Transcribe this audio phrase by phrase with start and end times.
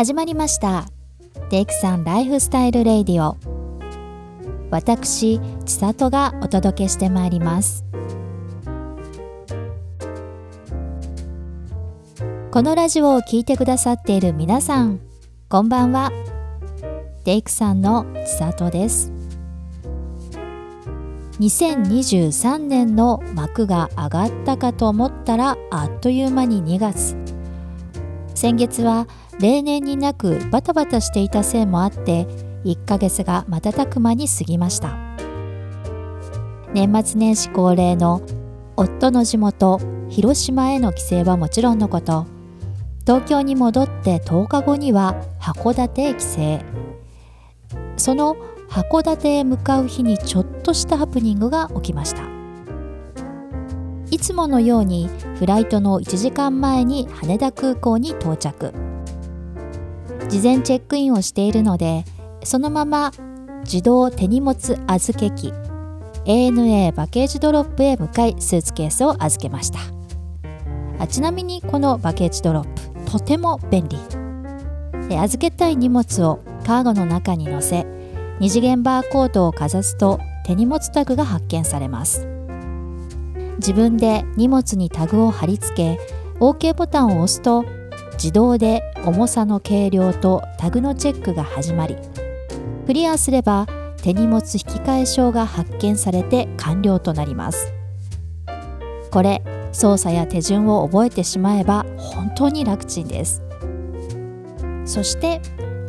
[0.00, 0.86] 始まりました。
[1.50, 3.36] テイクさんライフスタイルレイディオ。
[4.70, 7.84] 私千里がお届けしてまいります。
[12.50, 15.00] このラジオを聴いてくださっている皆さん
[15.50, 16.10] こんばんは。
[17.24, 19.12] テイクさんの千里です。
[21.40, 27.14] 2023年の幕が上がったかと思ったらあっという間に2月。
[28.34, 29.06] 先月は
[29.40, 32.26] 例年になくバタバタしていたせいもあって
[32.64, 34.98] 1ヶ月が瞬く間に過ぎました。
[36.74, 38.20] 年末年始恒例の
[38.76, 42.26] 夫の地元広島への帰省はもちろんのこと。
[43.06, 46.60] 東京に戻って10日後には函館へ帰省。
[47.96, 48.36] その
[48.68, 52.28] 函館へ向かう日にちょっとしたハプニングが起きました。
[54.10, 58.89] いつものようにフライトの1時間前に羽田空港に到着。
[60.30, 62.04] 事前チェックインをしているので
[62.44, 63.12] そのまま
[63.64, 65.52] 自動手荷物預け機
[66.24, 69.80] ANA バケージドロップへ向かいスーツケースを預けました。
[70.98, 73.98] あちなみにこのバケージドロップとても便利。
[75.16, 77.84] 預けたい荷物をカーゴの中に載せ
[78.38, 82.28] 二次元バーコードをかざすと手荷物タグが発見されます。
[83.56, 85.98] 自分で荷物にタグを貼り付け
[86.38, 87.64] OK ボタンを押すと
[88.22, 91.96] 自動で重さの計量とタグのチェックが始まり
[92.84, 93.66] クリアすれば
[94.02, 97.72] 手荷物引き換え証が発見されて完了となります。
[99.10, 103.42] これ操作や手順を覚えてしまえば本当に楽ちんです。
[104.84, 105.40] そして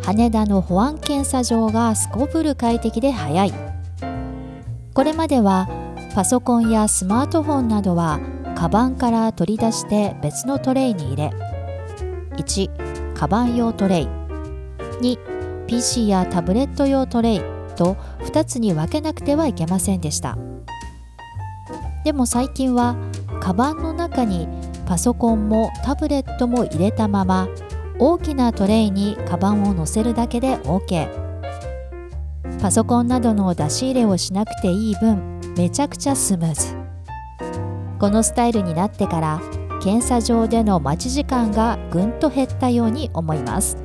[0.01, 3.53] 羽田の保安検査場がすこぶる快適で早い。
[4.93, 5.67] これまでは
[6.15, 8.21] パソコンやスマートフォンなどは
[8.55, 11.50] カバンから取り出して別のトレイに入れ
[12.41, 14.07] 1カバン用トレイ。
[15.01, 17.41] 2PC やタブレット用トレイ。
[17.75, 20.37] と2つに分けなくてはいけませんでした。
[22.03, 22.95] でも最近は
[23.39, 24.47] カバンの中に
[24.85, 27.47] パソコンもタブレットも入れたまま
[27.97, 31.09] 大きなトレイにカバンを乗せるだけで OK
[32.59, 36.75] パソコンなどの出し入れをしなくていい分めちゃくちゃスムーズ。
[37.99, 39.41] このスタイルになってから
[39.81, 43.77] 検査場での待ち時間がぐんと減ったように思います。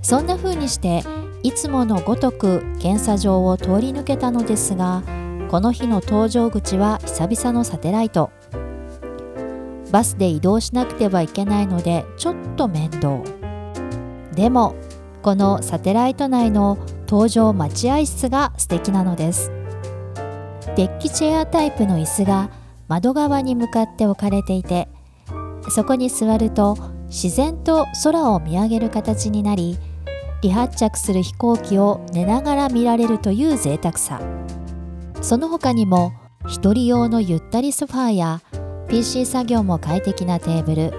[0.00, 1.04] そんな風にして
[1.42, 5.02] いつものごとく検査場を通り抜けたのですが
[5.50, 8.30] この日の搭乗口は久々のサテライト。
[9.92, 13.20] バスで移動しなくてはいけないのでちょっと面倒。
[14.34, 14.74] でも
[15.22, 19.52] このサテライト内の搭乗待合室が素敵なのです。
[20.76, 22.50] デッキチェアタイプの椅子が
[22.88, 24.88] 窓側に向かって置かれていて
[25.68, 26.76] そこに座ると
[27.06, 29.78] 自然と空を見上げる形になり
[30.42, 34.20] 離発着する飛行機を寝ながら見られるという贅沢さ。
[35.22, 36.12] その他にも
[36.44, 38.42] 1人用のゆったりソファーや
[38.88, 40.92] PC 作業も快適なテーブル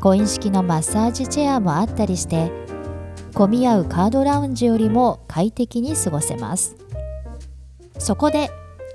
[0.00, 2.50] コイン式のマッサージチェアもあったりして
[3.32, 6.76] 混み合うカードラウンジよりも快適に過ごせます。
[7.98, 8.50] そこで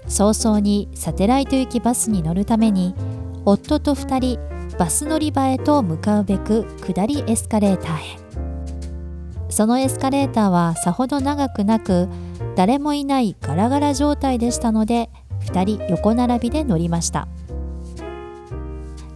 [0.10, 2.96] 早々にサテライト行きバスに乗るために
[3.46, 8.20] 夫と2人バス乗り場へと向かうべく下りエスカレーターへ。
[9.50, 12.08] そのエスカレーターはさほど長くなく
[12.56, 15.10] 誰もいないガラガラ状態でしたので
[15.46, 17.28] 2人横並びで乗りました。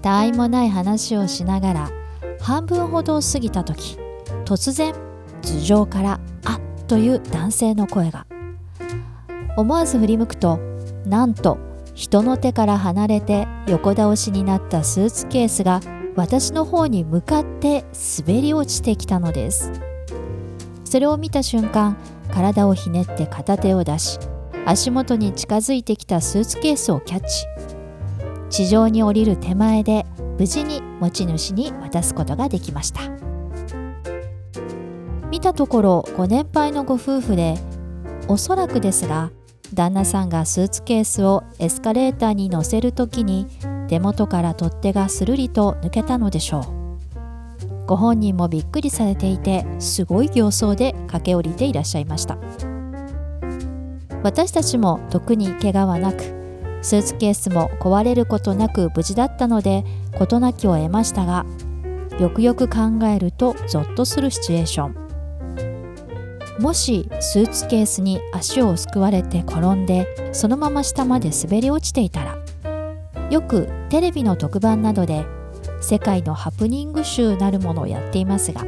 [0.02, 1.92] たわいもない話をしながら
[2.42, 3.98] 半分ほど過ぎた時
[4.46, 4.94] 突然
[5.42, 8.28] 頭上から「あっ」という男性の声が。
[9.56, 10.60] 思わず振り向くと
[11.06, 11.58] なんと
[11.94, 15.82] 人の手から離れて横倒しになったスーツケースが
[16.16, 17.86] 私の方に向かって
[18.20, 19.72] 滑り落ちてきたのです。
[20.86, 21.98] それを見た瞬間
[22.32, 24.20] 体をひねって片手を出し
[24.66, 27.46] 足元に近づいてきたスーツケースをキャッチ。
[28.50, 30.06] 地上に降りる手前で
[30.38, 33.02] 無事に持ち主に渡すことができました。
[35.30, 37.56] 見たところご年配のご夫婦で
[38.28, 39.32] おそらくですが
[39.74, 43.48] 旦那さんがスーツケースをエスカレーターに乗せる時に
[43.88, 46.84] 手元から取っ手がするりと抜けたのでしょう。
[47.86, 52.38] ご本人もびっくりされていてすごい形相で駆け下りていらっしゃいました。
[54.24, 56.24] 私たちも特に怪我はなく
[56.82, 59.84] スーツケースも壊れることなく無事だったので
[60.18, 61.46] 事なきを得ましたが
[62.20, 65.03] よくよく考えるとゾッとするシチュエーション。
[66.60, 72.38] もしスーツケースに足をすくわれて転んでそのまま下まで滑り落ちていたら
[73.30, 75.26] よくテレビの特番などで
[75.82, 78.64] 世界のハプニング集なるものをやっていますが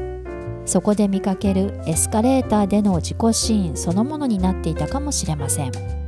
[0.65, 6.05] そこで見かけるエスカレーターでの事故シーンそのものになっていたかもしれません。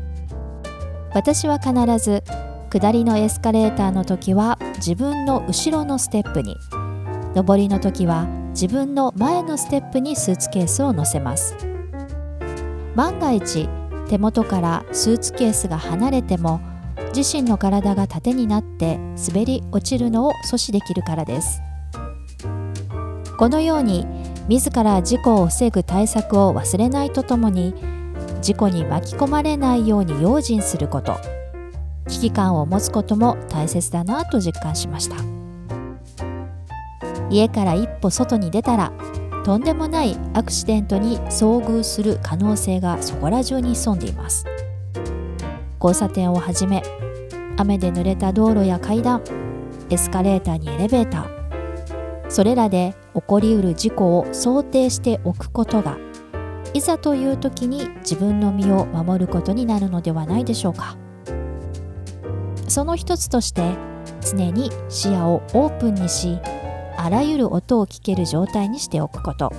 [1.13, 2.23] 私は必ず
[2.69, 6.55] 下りのエスカレーターの時は自分の後ろのステップに
[7.33, 8.27] 上りの時は
[8.59, 11.55] 自分の前のステップにスーツケースを乗せます。
[12.95, 13.69] 万が一
[14.09, 16.59] 手元からスーツケースが離れても
[17.15, 21.61] 自身の体が縦になって滑り落ちるのを阻止できるからです。
[23.37, 24.07] このように
[24.49, 27.75] 自ら事故を防ぐ対策を忘れないとともに
[28.41, 31.15] 事故に巻き込まれないように用心すること。
[32.09, 35.26] 危機感を持つことも大切だなと実感しました。
[37.29, 38.91] 家から一歩外に出たら
[39.43, 44.45] とんでもないアクシデントに遭遇する可能性がそこら中に潜んでいます。
[45.81, 46.83] 交差点をはじめ
[47.55, 49.21] 雨で濡れた道路や階段
[49.89, 55.97] エスカレーターにエレベーターそれらで起こりうる事故を想定しておくことが
[56.73, 60.97] いざという時に自分の身を守ることになるのではないでしょうか。
[62.67, 63.75] その一つとして
[64.21, 66.37] 常に視野をオープンにし
[66.97, 69.51] あらゆる音を聞ける状態にしておくこと。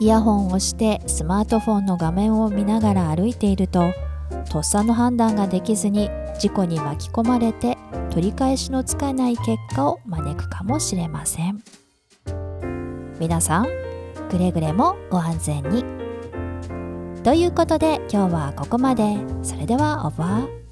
[0.00, 3.92] イヤホンをしてスマートフォンの画面を見ながら歩いていると
[4.50, 7.78] とっさの判断ができずに事故に巻き込まれて
[8.10, 11.62] 取り返しのつかない結果を招くかもしれません。
[13.20, 13.66] 皆さん
[14.28, 15.84] くれぐれもご安全に。
[17.22, 19.16] ということで今日はここまで。
[19.42, 20.63] それではオーバー。